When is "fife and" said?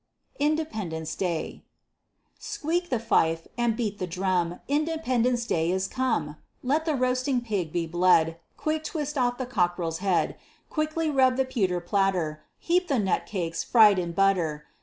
2.97-3.77